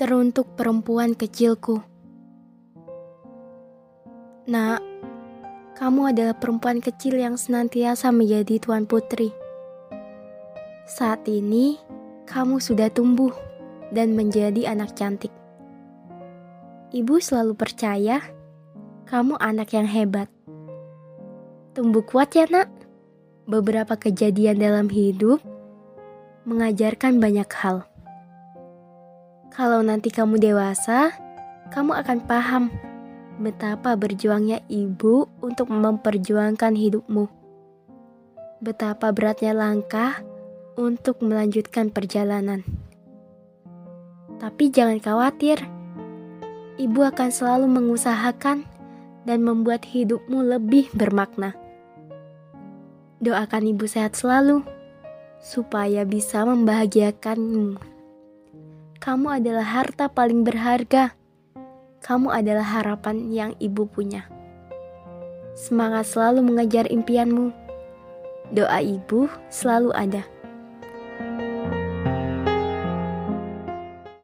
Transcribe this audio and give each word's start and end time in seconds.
Teruntuk 0.00 0.56
perempuan 0.56 1.12
kecilku. 1.12 1.84
Nak, 4.48 4.80
kamu 5.76 6.16
adalah 6.16 6.32
perempuan 6.40 6.80
kecil 6.80 7.20
yang 7.20 7.36
senantiasa 7.36 8.08
menjadi 8.08 8.56
tuan 8.64 8.88
putri. 8.88 9.28
Saat 10.88 11.28
ini, 11.28 11.76
kamu 12.24 12.64
sudah 12.64 12.88
tumbuh 12.88 13.36
dan 13.92 14.16
menjadi 14.16 14.72
anak 14.72 14.96
cantik. 14.96 15.36
Ibu 16.96 17.20
selalu 17.20 17.52
percaya 17.52 18.24
kamu 19.04 19.36
anak 19.36 19.76
yang 19.76 19.84
hebat. 19.84 20.32
Tumbuh 21.76 22.08
kuat 22.08 22.32
ya, 22.32 22.48
Nak. 22.48 22.72
Beberapa 23.44 24.00
kejadian 24.00 24.64
dalam 24.64 24.88
hidup 24.88 25.44
mengajarkan 26.48 27.20
banyak 27.20 27.52
hal. 27.52 27.89
Kalau 29.60 29.84
nanti 29.84 30.08
kamu 30.08 30.40
dewasa, 30.40 31.12
kamu 31.68 31.92
akan 32.00 32.24
paham 32.24 32.72
betapa 33.44 33.92
berjuangnya 33.92 34.64
ibu 34.72 35.28
untuk 35.44 35.68
memperjuangkan 35.68 36.72
hidupmu. 36.72 37.28
Betapa 38.64 39.12
beratnya 39.12 39.52
langkah 39.52 40.24
untuk 40.80 41.20
melanjutkan 41.20 41.92
perjalanan. 41.92 42.64
Tapi 44.40 44.72
jangan 44.72 44.96
khawatir, 44.96 45.60
ibu 46.80 47.04
akan 47.04 47.28
selalu 47.28 47.68
mengusahakan 47.68 48.64
dan 49.28 49.44
membuat 49.44 49.84
hidupmu 49.84 50.40
lebih 50.40 50.88
bermakna. 50.96 51.52
Doakan 53.20 53.76
ibu 53.76 53.84
sehat 53.84 54.16
selalu, 54.16 54.64
supaya 55.44 56.08
bisa 56.08 56.48
membahagiakanmu. 56.48 57.89
Kamu 59.00 59.32
adalah 59.32 59.64
harta 59.64 60.12
paling 60.12 60.44
berharga. 60.44 61.16
Kamu 62.04 62.28
adalah 62.36 62.68
harapan 62.68 63.32
yang 63.32 63.52
ibu 63.56 63.88
punya. 63.88 64.28
Semangat 65.56 66.12
selalu 66.12 66.44
mengejar 66.44 66.84
impianmu. 66.84 67.48
Doa 68.52 68.84
ibu 68.84 69.24
selalu 69.48 69.96
ada. 69.96 70.20